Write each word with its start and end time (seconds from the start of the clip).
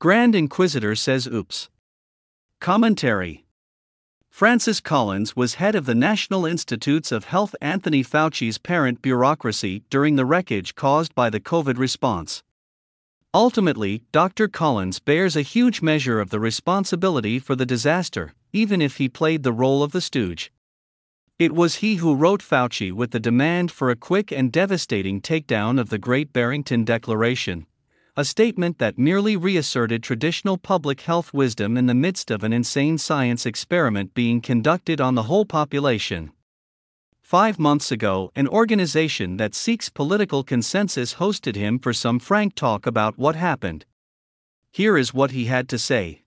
Grand 0.00 0.34
Inquisitor 0.34 0.94
says 0.94 1.26
oops. 1.26 1.68
Commentary 2.58 3.44
Francis 4.30 4.80
Collins 4.80 5.36
was 5.36 5.56
head 5.56 5.74
of 5.74 5.84
the 5.84 5.94
National 5.94 6.46
Institutes 6.46 7.12
of 7.12 7.24
Health 7.24 7.54
Anthony 7.60 8.02
Fauci's 8.02 8.56
parent 8.56 9.02
bureaucracy 9.02 9.82
during 9.90 10.16
the 10.16 10.24
wreckage 10.24 10.74
caused 10.74 11.14
by 11.14 11.28
the 11.28 11.38
COVID 11.38 11.76
response. 11.76 12.42
Ultimately, 13.34 14.02
Dr. 14.10 14.48
Collins 14.48 15.00
bears 15.00 15.36
a 15.36 15.42
huge 15.42 15.82
measure 15.82 16.18
of 16.18 16.30
the 16.30 16.40
responsibility 16.40 17.38
for 17.38 17.54
the 17.54 17.66
disaster, 17.66 18.32
even 18.54 18.80
if 18.80 18.96
he 18.96 19.06
played 19.06 19.42
the 19.42 19.52
role 19.52 19.82
of 19.82 19.92
the 19.92 20.00
stooge. 20.00 20.50
It 21.38 21.52
was 21.52 21.76
he 21.84 21.96
who 21.96 22.14
wrote 22.14 22.40
Fauci 22.40 22.90
with 22.90 23.10
the 23.10 23.20
demand 23.20 23.70
for 23.70 23.90
a 23.90 23.96
quick 23.96 24.32
and 24.32 24.50
devastating 24.50 25.20
takedown 25.20 25.78
of 25.78 25.90
the 25.90 25.98
Great 25.98 26.32
Barrington 26.32 26.86
Declaration, 26.86 27.66
a 28.20 28.24
statement 28.24 28.76
that 28.76 28.98
merely 28.98 29.34
reasserted 29.34 30.02
traditional 30.02 30.58
public 30.58 31.00
health 31.00 31.32
wisdom 31.32 31.78
in 31.78 31.86
the 31.86 31.94
midst 31.94 32.30
of 32.30 32.44
an 32.44 32.52
insane 32.52 32.98
science 32.98 33.46
experiment 33.46 34.12
being 34.12 34.42
conducted 34.42 35.00
on 35.00 35.14
the 35.14 35.22
whole 35.22 35.46
population. 35.46 36.30
Five 37.22 37.58
months 37.58 37.90
ago, 37.90 38.30
an 38.36 38.46
organization 38.46 39.38
that 39.38 39.54
seeks 39.54 39.88
political 39.88 40.44
consensus 40.44 41.14
hosted 41.14 41.56
him 41.56 41.78
for 41.78 41.94
some 41.94 42.18
frank 42.18 42.54
talk 42.54 42.84
about 42.84 43.16
what 43.16 43.36
happened. 43.36 43.86
Here 44.70 44.98
is 44.98 45.14
what 45.14 45.30
he 45.30 45.46
had 45.46 45.66
to 45.70 45.78
say. 45.78 46.20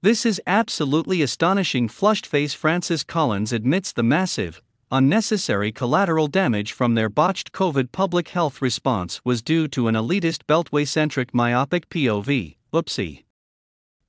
This 0.00 0.24
is 0.24 0.40
absolutely 0.46 1.20
astonishing. 1.20 1.86
Flushed 1.86 2.26
face 2.26 2.54
Francis 2.54 3.04
Collins 3.04 3.52
admits 3.52 3.92
the 3.92 4.02
massive, 4.02 4.62
unnecessary 4.94 5.70
collateral 5.72 6.28
damage 6.28 6.72
from 6.72 6.94
their 6.94 7.08
botched 7.08 7.50
COVID 7.50 7.90
public 7.90 8.28
health 8.28 8.62
response 8.62 9.20
was 9.24 9.42
due 9.42 9.66
to 9.66 9.88
an 9.88 9.96
elitist 9.96 10.44
beltway 10.46 10.86
centric 10.86 11.34
myopic 11.34 11.88
POV. 11.88 12.54
Oopsie. 12.72 13.24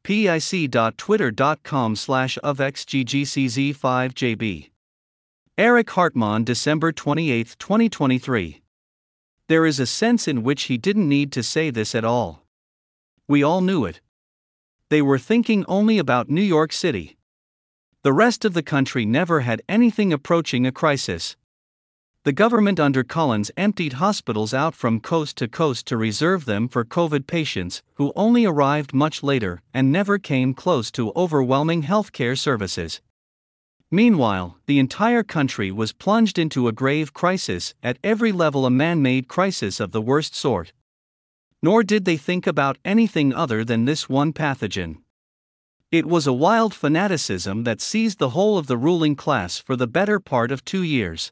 pic.twitter.com 0.03 1.95
slash 1.95 2.37
of 2.43 2.59
xggcz5jb. 2.59 4.69
Eric 5.57 5.89
Hartmann, 5.89 6.43
December 6.43 6.91
28, 6.91 7.55
2023. 7.57 8.61
There 9.47 9.65
is 9.65 9.79
a 9.79 9.87
sense 9.87 10.27
in 10.27 10.43
which 10.43 10.63
he 10.63 10.77
didn't 10.77 11.07
need 11.09 11.31
to 11.31 11.41
say 11.41 11.71
this 11.71 11.95
at 11.95 12.05
all. 12.05 12.45
We 13.27 13.41
all 13.41 13.61
knew 13.61 13.85
it. 13.85 14.01
They 14.89 15.01
were 15.01 15.17
thinking 15.17 15.65
only 15.67 15.97
about 15.97 16.29
New 16.29 16.41
York 16.41 16.71
City. 16.71 17.17
The 18.05 18.13
rest 18.13 18.45
of 18.45 18.53
the 18.53 18.61
country 18.61 19.03
never 19.03 19.39
had 19.39 19.63
anything 19.67 20.13
approaching 20.13 20.67
a 20.67 20.71
crisis. 20.71 21.35
The 22.23 22.31
government 22.31 22.79
under 22.79 23.03
Collins 23.03 23.49
emptied 23.57 23.93
hospitals 23.93 24.53
out 24.53 24.75
from 24.75 24.99
coast 24.99 25.37
to 25.37 25.47
coast 25.47 25.87
to 25.87 25.97
reserve 25.97 26.45
them 26.45 26.67
for 26.67 26.85
COVID 26.85 27.25
patients, 27.25 27.81
who 27.95 28.13
only 28.15 28.45
arrived 28.45 28.93
much 28.93 29.23
later 29.23 29.63
and 29.73 29.91
never 29.91 30.19
came 30.19 30.53
close 30.53 30.91
to 30.91 31.13
overwhelming 31.15 31.81
healthcare 31.81 32.37
services. 32.37 33.01
Meanwhile, 33.89 34.59
the 34.67 34.77
entire 34.77 35.23
country 35.23 35.71
was 35.71 35.91
plunged 35.91 36.37
into 36.37 36.67
a 36.67 36.71
grave 36.71 37.11
crisis, 37.11 37.73
at 37.81 37.97
every 38.03 38.31
level, 38.31 38.67
a 38.67 38.69
man 38.69 39.01
made 39.01 39.27
crisis 39.27 39.79
of 39.79 39.93
the 39.93 40.01
worst 40.01 40.35
sort. 40.35 40.73
Nor 41.63 41.81
did 41.81 42.05
they 42.05 42.17
think 42.17 42.45
about 42.45 42.77
anything 42.85 43.33
other 43.33 43.65
than 43.65 43.85
this 43.85 44.07
one 44.07 44.31
pathogen. 44.31 44.97
It 45.95 46.05
was 46.05 46.27
a 46.27 46.33
wild 46.33 46.73
fanaticism 46.73 47.63
that 47.63 47.79
seized 47.79 48.19
the 48.19 48.31
whole 48.31 48.57
of 48.57 48.67
the 48.67 48.75
ruling 48.75 49.15
class 49.15 49.59
for 49.59 49.77
the 49.77 49.87
better 49.87 50.19
part 50.19 50.51
of 50.51 50.65
two 50.65 50.83
years. 50.83 51.31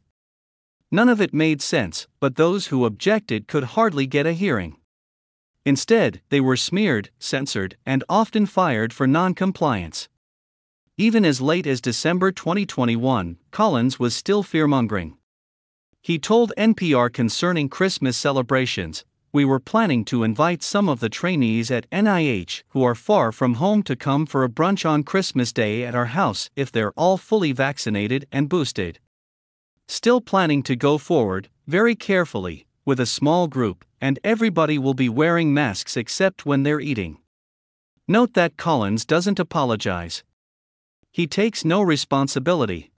None 0.89 1.09
of 1.09 1.19
it 1.19 1.33
made 1.33 1.61
sense, 1.61 2.07
but 2.21 2.37
those 2.37 2.67
who 2.67 2.85
objected 2.85 3.49
could 3.49 3.75
hardly 3.75 4.07
get 4.07 4.25
a 4.25 4.31
hearing. 4.31 4.77
Instead, 5.65 6.21
they 6.29 6.39
were 6.39 6.55
smeared, 6.55 7.09
censored, 7.19 7.75
and 7.85 8.05
often 8.07 8.45
fired 8.45 8.93
for 8.93 9.05
noncompliance. 9.05 10.07
Even 10.97 11.25
as 11.25 11.41
late 11.41 11.67
as 11.67 11.81
December 11.81 12.31
2021, 12.31 13.39
Collins 13.51 13.99
was 13.99 14.15
still 14.15 14.45
fearmongering. 14.45 15.17
He 16.01 16.17
told 16.17 16.53
NPR 16.57 17.11
concerning 17.11 17.67
Christmas 17.67 18.15
celebrations 18.15 19.03
we 19.33 19.43
were 19.43 19.59
planning 19.59 20.05
to 20.05 20.23
invite 20.23 20.61
some 20.61 20.87
of 20.87 20.99
the 20.99 21.09
trainees 21.09 21.71
at 21.71 21.89
NIH 21.89 22.61
who 22.69 22.83
are 22.83 22.93
far 22.93 23.31
from 23.31 23.55
home 23.55 23.81
to 23.81 23.95
come 23.95 24.27
for 24.27 24.43
a 24.43 24.49
brunch 24.49 24.87
on 24.87 25.01
Christmas 25.01 25.51
Day 25.51 25.83
at 25.83 25.95
our 25.95 26.05
house 26.05 26.51
if 26.55 26.71
they're 26.71 26.91
all 26.91 27.17
fully 27.17 27.51
vaccinated 27.51 28.27
and 28.31 28.47
boosted. 28.47 28.99
Still 29.87 30.21
planning 30.21 30.61
to 30.63 30.75
go 30.75 30.99
forward, 30.99 31.49
very 31.65 31.95
carefully, 31.95 32.67
with 32.85 32.99
a 32.99 33.07
small 33.07 33.47
group, 33.47 33.83
and 33.99 34.19
everybody 34.23 34.77
will 34.77 34.93
be 34.93 35.09
wearing 35.09 35.51
masks 35.51 35.97
except 35.97 36.45
when 36.45 36.61
they're 36.61 36.79
eating. 36.79 37.17
Note 38.07 38.35
that 38.35 38.55
Collins 38.55 39.03
doesn't 39.03 39.39
apologize. 39.39 40.23
He 41.11 41.25
takes 41.25 41.65
no 41.65 41.81
responsibility. 41.81 42.91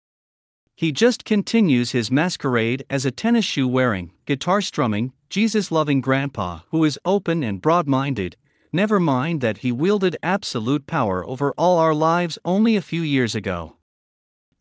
He 0.75 0.91
just 0.91 1.25
continues 1.25 1.91
his 1.91 2.09
masquerade 2.09 2.83
as 2.89 3.05
a 3.05 3.11
tennis 3.11 3.45
shoe 3.45 3.67
wearing, 3.67 4.13
guitar 4.25 4.61
strumming, 4.61 5.13
Jesus 5.33 5.71
loving 5.71 5.99
grandpa 5.99 6.59
who 6.69 6.83
is 6.83 6.99
open 7.05 7.43
and 7.43 7.59
broad 7.59 7.87
minded, 7.87 8.37
never 8.71 8.99
mind 8.99 9.41
that 9.41 9.57
he 9.57 9.71
wielded 9.71 10.15
absolute 10.21 10.85
power 10.85 11.27
over 11.27 11.55
all 11.57 11.79
our 11.79 11.95
lives 11.95 12.37
only 12.45 12.75
a 12.75 12.83
few 12.83 13.01
years 13.01 13.33
ago. 13.33 13.77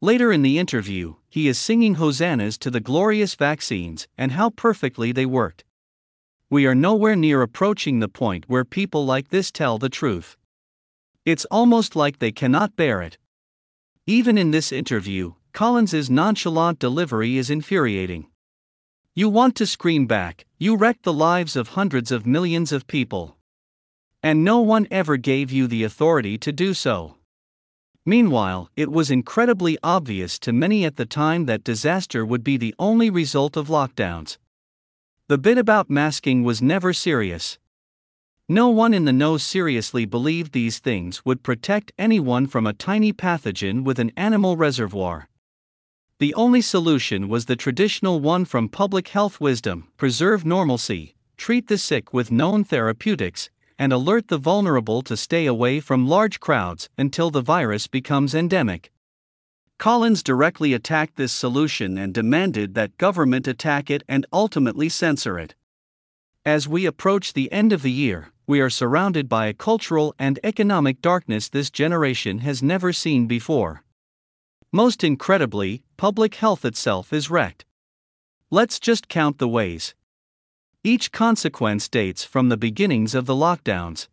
Later 0.00 0.32
in 0.32 0.40
the 0.40 0.58
interview, 0.58 1.16
he 1.28 1.46
is 1.46 1.58
singing 1.58 1.96
hosannas 1.96 2.56
to 2.56 2.70
the 2.70 2.80
glorious 2.80 3.34
vaccines 3.34 4.08
and 4.16 4.32
how 4.32 4.48
perfectly 4.48 5.12
they 5.12 5.26
worked. 5.26 5.62
We 6.48 6.64
are 6.64 6.74
nowhere 6.74 7.16
near 7.16 7.42
approaching 7.42 8.00
the 8.00 8.08
point 8.08 8.46
where 8.48 8.64
people 8.64 9.04
like 9.04 9.28
this 9.28 9.52
tell 9.52 9.76
the 9.76 9.90
truth. 9.90 10.38
It's 11.26 11.44
almost 11.50 11.94
like 11.94 12.18
they 12.18 12.32
cannot 12.32 12.76
bear 12.76 13.02
it. 13.02 13.18
Even 14.06 14.38
in 14.38 14.52
this 14.52 14.72
interview, 14.72 15.34
Collins's 15.52 16.08
nonchalant 16.08 16.78
delivery 16.78 17.36
is 17.36 17.50
infuriating. 17.50 18.28
You 19.14 19.28
want 19.28 19.56
to 19.56 19.66
scream 19.66 20.06
back, 20.06 20.46
you 20.58 20.74
wrecked 20.74 21.02
the 21.02 21.12
lives 21.12 21.54
of 21.54 21.68
hundreds 21.68 22.10
of 22.10 22.24
millions 22.24 22.72
of 22.72 22.86
people. 22.86 23.36
And 24.22 24.42
no 24.42 24.60
one 24.60 24.88
ever 24.90 25.18
gave 25.18 25.52
you 25.52 25.66
the 25.66 25.84
authority 25.84 26.38
to 26.38 26.50
do 26.50 26.72
so. 26.72 27.16
Meanwhile, 28.06 28.70
it 28.74 28.90
was 28.90 29.10
incredibly 29.10 29.76
obvious 29.82 30.38
to 30.38 30.52
many 30.54 30.86
at 30.86 30.96
the 30.96 31.04
time 31.04 31.44
that 31.44 31.62
disaster 31.62 32.24
would 32.24 32.42
be 32.42 32.56
the 32.56 32.74
only 32.78 33.10
result 33.10 33.54
of 33.54 33.68
lockdowns. 33.68 34.38
The 35.28 35.36
bit 35.36 35.58
about 35.58 35.90
masking 35.90 36.42
was 36.42 36.62
never 36.62 36.94
serious. 36.94 37.58
No 38.48 38.70
one 38.70 38.94
in 38.94 39.04
the 39.04 39.12
know 39.12 39.36
seriously 39.36 40.06
believed 40.06 40.52
these 40.52 40.78
things 40.78 41.22
would 41.26 41.42
protect 41.42 41.92
anyone 41.98 42.46
from 42.46 42.66
a 42.66 42.72
tiny 42.72 43.12
pathogen 43.12 43.84
with 43.84 43.98
an 43.98 44.10
animal 44.16 44.56
reservoir. 44.56 45.28
The 46.18 46.34
only 46.34 46.60
solution 46.60 47.28
was 47.28 47.46
the 47.46 47.56
traditional 47.56 48.20
one 48.20 48.44
from 48.44 48.68
public 48.68 49.08
health 49.08 49.40
wisdom 49.40 49.88
preserve 49.96 50.44
normalcy, 50.44 51.14
treat 51.36 51.68
the 51.68 51.78
sick 51.78 52.12
with 52.12 52.30
known 52.30 52.64
therapeutics, 52.64 53.50
and 53.78 53.92
alert 53.92 54.28
the 54.28 54.38
vulnerable 54.38 55.02
to 55.02 55.16
stay 55.16 55.46
away 55.46 55.80
from 55.80 56.06
large 56.06 56.38
crowds 56.38 56.88
until 56.96 57.30
the 57.30 57.40
virus 57.40 57.88
becomes 57.88 58.34
endemic. 58.34 58.92
Collins 59.78 60.22
directly 60.22 60.72
attacked 60.72 61.16
this 61.16 61.32
solution 61.32 61.98
and 61.98 62.14
demanded 62.14 62.74
that 62.74 62.96
government 62.98 63.48
attack 63.48 63.90
it 63.90 64.04
and 64.08 64.24
ultimately 64.32 64.88
censor 64.88 65.38
it. 65.38 65.56
As 66.44 66.68
we 66.68 66.86
approach 66.86 67.32
the 67.32 67.50
end 67.50 67.72
of 67.72 67.82
the 67.82 67.90
year, 67.90 68.28
we 68.46 68.60
are 68.60 68.70
surrounded 68.70 69.28
by 69.28 69.46
a 69.46 69.54
cultural 69.54 70.14
and 70.18 70.38
economic 70.44 71.00
darkness 71.00 71.48
this 71.48 71.70
generation 71.70 72.38
has 72.38 72.62
never 72.62 72.92
seen 72.92 73.26
before. 73.26 73.82
Most 74.74 75.04
incredibly, 75.04 75.82
public 75.98 76.36
health 76.36 76.64
itself 76.64 77.12
is 77.12 77.28
wrecked. 77.28 77.66
Let's 78.50 78.80
just 78.80 79.06
count 79.06 79.36
the 79.36 79.46
ways. 79.46 79.94
Each 80.82 81.12
consequence 81.12 81.90
dates 81.90 82.24
from 82.24 82.48
the 82.48 82.56
beginnings 82.56 83.14
of 83.14 83.26
the 83.26 83.34
lockdowns. 83.34 84.08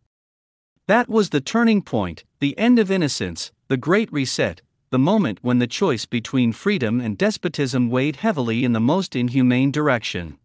That 0.86 1.08
was 1.08 1.30
the 1.30 1.40
turning 1.40 1.80
point, 1.80 2.24
the 2.40 2.58
end 2.58 2.78
of 2.78 2.90
innocence, 2.90 3.52
the 3.68 3.78
Great 3.78 4.12
Reset, 4.12 4.60
the 4.90 4.98
moment 4.98 5.38
when 5.40 5.60
the 5.60 5.66
choice 5.66 6.04
between 6.04 6.52
freedom 6.52 7.00
and 7.00 7.16
despotism 7.16 7.88
weighed 7.88 8.16
heavily 8.16 8.62
in 8.62 8.74
the 8.74 8.80
most 8.80 9.16
inhumane 9.16 9.70
direction. 9.70 10.36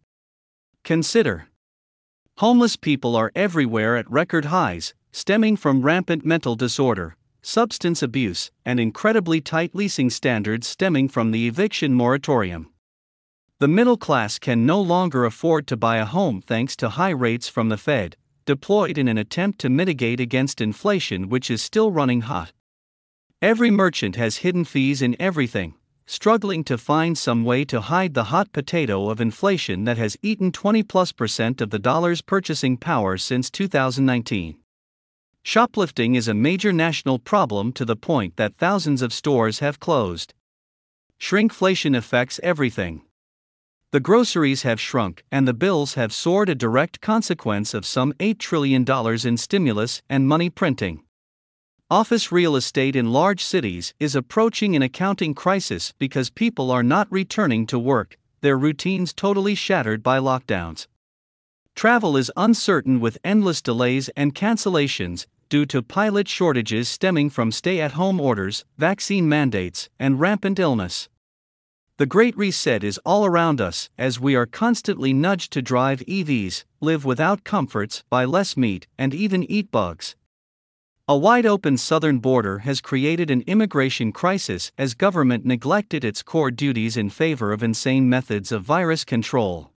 Consider 0.82 1.48
Homeless 2.38 2.76
people 2.76 3.16
are 3.16 3.32
everywhere 3.34 3.98
at 3.98 4.10
record 4.10 4.46
highs, 4.46 4.94
stemming 5.12 5.56
from 5.56 5.82
rampant 5.82 6.24
mental 6.24 6.54
disorder, 6.54 7.16
substance 7.46 8.02
abuse, 8.02 8.50
and 8.64 8.80
incredibly 8.80 9.40
tight 9.40 9.72
leasing 9.72 10.10
standards 10.10 10.66
stemming 10.66 11.08
from 11.08 11.30
the 11.30 11.46
eviction 11.46 11.94
moratorium. 11.94 12.68
The 13.60 13.68
middle 13.68 13.96
class 13.96 14.40
can 14.40 14.66
no 14.66 14.80
longer 14.80 15.24
afford 15.24 15.68
to 15.68 15.76
buy 15.76 15.98
a 15.98 16.04
home 16.04 16.42
thanks 16.42 16.74
to 16.76 16.88
high 16.88 17.10
rates 17.10 17.48
from 17.48 17.68
the 17.68 17.76
Fed, 17.76 18.16
deployed 18.46 18.98
in 18.98 19.06
an 19.06 19.16
attempt 19.16 19.60
to 19.60 19.68
mitigate 19.68 20.18
against 20.18 20.60
inflation, 20.60 21.28
which 21.28 21.48
is 21.48 21.62
still 21.62 21.92
running 21.92 22.22
hot. 22.22 22.52
Every 23.40 23.70
merchant 23.70 24.16
has 24.16 24.38
hidden 24.38 24.64
fees 24.64 25.00
in 25.00 25.14
everything, 25.20 25.74
struggling 26.04 26.64
to 26.64 26.76
find 26.76 27.16
some 27.16 27.44
way 27.44 27.64
to 27.66 27.80
hide 27.80 28.14
the 28.14 28.24
hot 28.24 28.52
potato 28.52 29.08
of 29.08 29.20
inflation 29.20 29.84
that 29.84 29.98
has 29.98 30.16
eaten 30.20 30.50
20 30.50 30.82
plus 30.82 31.12
percent 31.12 31.60
of 31.60 31.70
the 31.70 31.78
dollar's 31.78 32.22
purchasing 32.22 32.76
power 32.76 33.16
since 33.16 33.50
2019. 33.50 34.58
Shoplifting 35.48 36.16
is 36.16 36.26
a 36.26 36.34
major 36.34 36.72
national 36.72 37.20
problem 37.20 37.72
to 37.74 37.84
the 37.84 37.94
point 37.94 38.36
that 38.36 38.56
thousands 38.56 39.00
of 39.00 39.12
stores 39.12 39.60
have 39.60 39.78
closed. 39.78 40.34
Shrinkflation 41.20 41.96
affects 41.96 42.40
everything. 42.42 43.02
The 43.92 44.00
groceries 44.00 44.62
have 44.62 44.80
shrunk, 44.80 45.22
and 45.30 45.46
the 45.46 45.54
bills 45.54 45.94
have 45.94 46.12
soared, 46.12 46.48
a 46.48 46.56
direct 46.56 47.00
consequence 47.00 47.74
of 47.74 47.86
some 47.86 48.12
$8 48.14 48.40
trillion 48.40 48.84
in 49.24 49.36
stimulus 49.36 50.02
and 50.10 50.26
money 50.26 50.50
printing. 50.50 51.04
Office 51.88 52.32
real 52.32 52.56
estate 52.56 52.96
in 52.96 53.12
large 53.12 53.44
cities 53.44 53.94
is 54.00 54.16
approaching 54.16 54.74
an 54.74 54.82
accounting 54.82 55.32
crisis 55.32 55.94
because 55.96 56.28
people 56.28 56.72
are 56.72 56.82
not 56.82 57.06
returning 57.08 57.68
to 57.68 57.78
work, 57.78 58.18
their 58.40 58.58
routines 58.58 59.12
totally 59.12 59.54
shattered 59.54 60.02
by 60.02 60.18
lockdowns. 60.18 60.88
Travel 61.76 62.16
is 62.16 62.32
uncertain 62.36 62.98
with 62.98 63.18
endless 63.22 63.62
delays 63.62 64.08
and 64.16 64.34
cancellations 64.34 65.26
due 65.48 65.66
to 65.66 65.82
pilot 65.82 66.28
shortages 66.28 66.88
stemming 66.88 67.30
from 67.30 67.52
stay 67.52 67.80
at 67.80 67.92
home 67.92 68.20
orders, 68.20 68.64
vaccine 68.78 69.28
mandates, 69.28 69.88
and 69.98 70.20
rampant 70.20 70.58
illness. 70.58 71.08
The 71.98 72.06
Great 72.06 72.36
Reset 72.36 72.84
is 72.84 73.00
all 73.06 73.24
around 73.24 73.60
us 73.60 73.88
as 73.96 74.20
we 74.20 74.34
are 74.34 74.44
constantly 74.44 75.14
nudged 75.14 75.52
to 75.54 75.62
drive 75.62 76.00
EVs, 76.00 76.64
live 76.80 77.06
without 77.06 77.42
comforts, 77.42 78.04
buy 78.10 78.26
less 78.26 78.56
meat, 78.56 78.86
and 78.98 79.14
even 79.14 79.42
eat 79.50 79.70
bugs. 79.70 80.14
A 81.08 81.16
wide 81.16 81.46
open 81.46 81.78
southern 81.78 82.18
border 82.18 82.58
has 82.58 82.80
created 82.80 83.30
an 83.30 83.44
immigration 83.46 84.10
crisis 84.10 84.72
as 84.76 84.94
government 84.94 85.46
neglected 85.46 86.04
its 86.04 86.22
core 86.22 86.50
duties 86.50 86.96
in 86.96 87.10
favor 87.10 87.52
of 87.52 87.62
insane 87.62 88.08
methods 88.08 88.50
of 88.50 88.62
virus 88.62 89.04
control. 89.04 89.70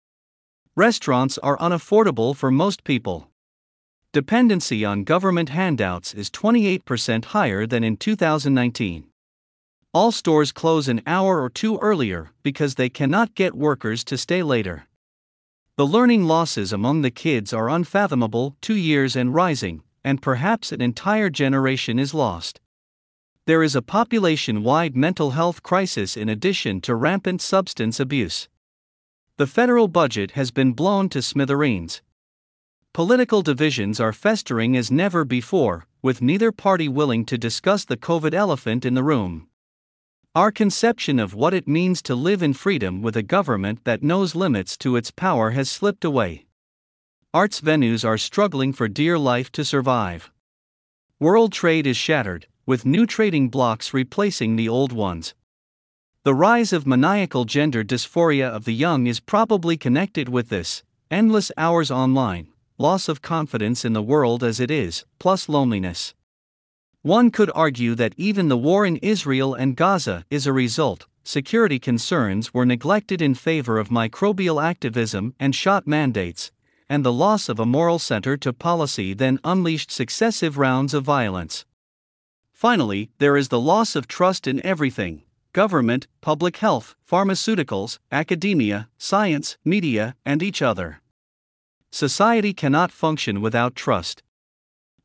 Restaurants 0.75 1.37
are 1.39 1.57
unaffordable 1.57 2.35
for 2.35 2.49
most 2.49 2.83
people. 2.83 3.26
Dependency 4.17 4.83
on 4.83 5.03
government 5.03 5.49
handouts 5.49 6.15
is 6.15 6.31
28% 6.31 7.25
higher 7.25 7.67
than 7.67 7.83
in 7.83 7.97
2019. 7.97 9.05
All 9.93 10.11
stores 10.11 10.51
close 10.51 10.87
an 10.87 11.03
hour 11.05 11.39
or 11.39 11.51
two 11.51 11.77
earlier 11.83 12.31
because 12.41 12.73
they 12.73 12.89
cannot 12.89 13.35
get 13.35 13.53
workers 13.53 14.03
to 14.05 14.17
stay 14.17 14.41
later. 14.41 14.87
The 15.75 15.85
learning 15.85 16.23
losses 16.23 16.73
among 16.73 17.03
the 17.03 17.11
kids 17.11 17.53
are 17.53 17.69
unfathomable, 17.69 18.55
two 18.59 18.73
years 18.73 19.15
and 19.15 19.35
rising, 19.35 19.83
and 20.03 20.19
perhaps 20.19 20.71
an 20.71 20.81
entire 20.81 21.29
generation 21.29 21.99
is 21.99 22.15
lost. 22.15 22.59
There 23.45 23.61
is 23.61 23.75
a 23.75 23.83
population 23.83 24.63
wide 24.63 24.95
mental 24.95 25.29
health 25.37 25.61
crisis 25.61 26.17
in 26.17 26.27
addition 26.27 26.81
to 26.81 26.95
rampant 26.95 27.39
substance 27.39 27.99
abuse. 27.99 28.49
The 29.37 29.45
federal 29.45 29.87
budget 29.87 30.31
has 30.31 30.49
been 30.49 30.73
blown 30.73 31.07
to 31.09 31.21
smithereens. 31.21 32.01
Political 32.97 33.43
divisions 33.43 33.99
are 33.99 34.11
festering 34.11 34.75
as 34.75 34.89
never 34.89 35.23
before, 35.23 35.85
with 36.01 36.19
neither 36.19 36.51
party 36.51 36.87
willing 36.87 37.25
to 37.25 37.37
discuss 37.37 37.85
the 37.85 37.95
COVID 37.95 38.33
elephant 38.33 38.85
in 38.85 38.95
the 38.95 39.03
room. 39.03 39.47
Our 40.33 40.51
conception 40.51 41.19
of 41.19 41.35
what 41.35 41.53
it 41.53 41.67
means 41.67 42.01
to 42.01 42.15
live 42.15 42.41
in 42.41 42.55
freedom 42.55 43.03
with 43.03 43.15
a 43.15 43.21
government 43.21 43.83
that 43.83 44.01
knows 44.01 44.33
limits 44.33 44.75
to 44.77 44.95
its 44.95 45.11
power 45.11 45.51
has 45.51 45.69
slipped 45.69 46.03
away 46.03 46.47
arts 47.35 47.61
venues 47.61 48.03
are 48.03 48.17
struggling 48.17 48.73
for 48.73 48.87
dear 48.87 49.19
life 49.19 49.51
to 49.51 49.63
survive. 49.63 50.31
World 51.19 51.53
trade 51.53 51.85
is 51.85 51.97
shattered, 51.97 52.47
with 52.65 52.83
new 52.83 53.05
trading 53.05 53.49
blocs 53.49 53.93
replacing 53.93 54.55
the 54.55 54.67
old 54.67 54.91
ones. 54.91 55.35
The 56.23 56.33
rise 56.33 56.73
of 56.73 56.87
maniacal 56.87 57.45
gender 57.45 57.83
dysphoria 57.83 58.49
of 58.49 58.65
the 58.65 58.73
young 58.73 59.05
is 59.05 59.19
probably 59.19 59.77
connected 59.77 60.29
with 60.29 60.49
this 60.49 60.81
endless 61.11 61.51
hours 61.57 61.91
online, 61.91 62.47
loss 62.77 63.09
of 63.09 63.21
confidence 63.21 63.83
in 63.83 63.93
the 63.93 64.01
world 64.01 64.43
as 64.43 64.59
it 64.59 64.69
is, 64.69 65.05
plus 65.19 65.49
loneliness. 65.49 66.13
One 67.01 67.31
could 67.31 67.49
argue 67.55 67.95
that 67.95 68.13
even 68.17 68.49
the 68.49 68.57
war 68.57 68.85
in 68.85 68.97
Israel 68.97 69.55
and 69.55 69.75
Gaza 69.75 70.25
is 70.29 70.45
a 70.45 70.53
result. 70.53 71.07
Security 71.23 71.79
concerns 71.79 72.53
were 72.53 72.65
neglected 72.65 73.21
in 73.21 73.33
favor 73.33 73.79
of 73.79 73.89
microbial 73.89 74.63
activism 74.63 75.33
and 75.39 75.55
shot 75.55 75.87
mandates, 75.87 76.51
and 76.87 77.03
the 77.03 77.11
loss 77.11 77.49
of 77.49 77.59
a 77.59 77.65
moral 77.65 77.99
center 77.99 78.37
to 78.37 78.53
policy 78.53 79.13
then 79.13 79.39
unleashed 79.43 79.91
successive 79.91 80.57
rounds 80.57 80.93
of 80.93 81.03
violence. 81.03 81.65
Finally, 82.53 83.09
there 83.17 83.37
is 83.37 83.49
the 83.49 83.59
loss 83.59 83.95
of 83.95 84.07
trust 84.07 84.47
in 84.47 84.65
everything 84.65 85.23
government, 85.53 86.05
public 86.21 86.57
health, 86.57 86.95
pharmaceuticals, 87.09 87.97
academia, 88.11 88.87
science, 88.97 89.57
media, 89.65 90.15
and 90.23 90.43
each 90.43 90.61
other. 90.61 91.01
Society 91.91 92.53
cannot 92.53 92.91
function 92.91 93.41
without 93.41 93.75
trust. 93.75 94.23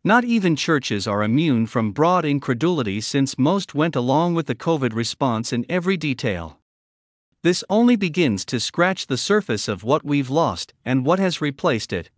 Not 0.05 0.25
even 0.25 0.57
churches 0.57 1.07
are 1.07 1.23
immune 1.23 1.67
from 1.67 1.93
broad 1.93 2.25
incredulity 2.25 3.01
since 3.01 3.39
most 3.39 3.75
went 3.75 3.95
along 3.95 4.35
with 4.35 4.47
the 4.47 4.55
COVID 4.55 4.95
response 4.95 5.53
in 5.53 5.65
every 5.69 5.97
detail. 5.97 6.59
This 7.43 7.63
only 7.71 7.97
begins 7.97 8.45
to 8.47 8.61
scratch 8.61 9.07
the 9.07 9.17
surface 9.17 9.69
of 9.69 9.85
what 9.85 10.05
we've 10.05 10.31
lost 10.31 10.75
and 10.85 11.05
what 11.05 11.19
has 11.19 11.41
replaced 11.41 11.93
it. 11.93 12.11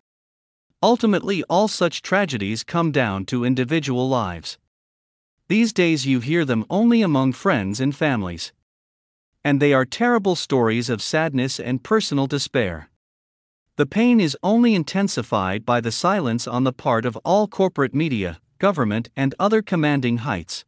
Ultimately, 0.81 1.43
all 1.43 1.67
such 1.67 2.01
tragedies 2.01 2.63
come 2.63 2.91
down 2.91 3.25
to 3.25 3.45
individual 3.45 4.09
lives. 4.09 4.57
These 5.47 5.73
days, 5.73 6.05
you 6.07 6.19
hear 6.19 6.43
them 6.43 6.65
only 6.69 7.03
among 7.03 7.33
friends 7.33 7.79
and 7.79 7.95
families. 7.95 8.51
And 9.43 9.61
they 9.61 9.73
are 9.73 9.85
terrible 9.85 10.35
stories 10.35 10.89
of 10.89 11.03
sadness 11.03 11.59
and 11.59 11.83
personal 11.83 12.25
despair. 12.25 12.89
The 13.77 13.85
pain 13.85 14.21
is 14.21 14.37
only 14.41 14.73
intensified 14.73 15.65
by 15.65 15.81
the 15.81 15.91
silence 15.91 16.47
on 16.47 16.63
the 16.63 16.71
part 16.71 17.05
of 17.05 17.17
all 17.25 17.45
corporate 17.45 17.93
media, 17.93 18.39
government, 18.57 19.09
and 19.17 19.35
other 19.37 19.61
commanding 19.61 20.19
heights. 20.19 20.63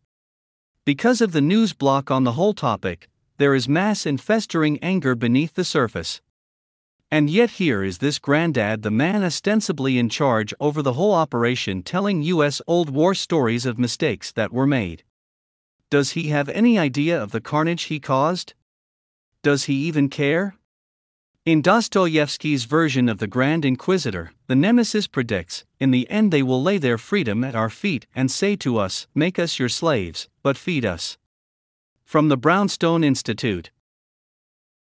Because 0.83 1.21
of 1.21 1.31
the 1.31 1.39
news 1.39 1.71
block 1.71 2.11
on 2.11 2.25
the 2.25 2.33
whole 2.33 2.53
topic, 2.53 3.07
there 3.37 3.55
is 3.55 3.69
mass 3.69 4.05
and 4.05 4.19
festering 4.19 4.77
anger 4.79 5.15
beneath 5.15 5.53
the 5.53 5.63
surface. 5.63 6.21
And 7.09 7.29
yet, 7.29 7.51
here 7.51 7.81
is 7.81 7.99
this 7.99 8.19
granddad, 8.19 8.81
the 8.81 8.91
man 8.91 9.23
ostensibly 9.23 9.97
in 9.97 10.09
charge 10.09 10.53
over 10.59 10.81
the 10.81 10.93
whole 10.93 11.13
operation, 11.13 11.83
telling 11.83 12.23
US 12.23 12.61
old 12.67 12.89
war 12.89 13.15
stories 13.15 13.65
of 13.65 13.79
mistakes 13.79 14.33
that 14.33 14.51
were 14.51 14.67
made. 14.67 15.03
Does 15.89 16.11
he 16.11 16.27
have 16.27 16.49
any 16.49 16.77
idea 16.77 17.21
of 17.21 17.31
the 17.31 17.39
carnage 17.39 17.83
he 17.83 18.01
caused? 18.01 18.53
Does 19.43 19.63
he 19.65 19.75
even 19.75 20.09
care? 20.09 20.55
In 21.47 21.61
Dostoevsky's 21.61 22.65
version 22.65 23.07
of 23.07 23.19
the 23.19 23.25
Grand 23.25 23.63
Inquisitor, 23.63 24.33
the 24.47 24.55
Nemesis 24.55 25.07
predicts 25.07 25.63
In 25.79 25.91
the 25.91 26.05
end, 26.09 26.33
they 26.33 26.43
will 26.43 26.61
lay 26.61 26.77
their 26.77 26.97
freedom 26.97 27.41
at 27.41 27.55
our 27.55 27.69
feet 27.69 28.05
and 28.13 28.29
say 28.29 28.57
to 28.57 28.77
us, 28.77 29.07
Make 29.15 29.39
us 29.39 29.57
your 29.57 29.69
slaves, 29.69 30.27
but 30.43 30.57
feed 30.57 30.83
us. 30.83 31.17
From 32.03 32.27
the 32.27 32.35
Brownstone 32.35 33.01
Institute 33.01 33.71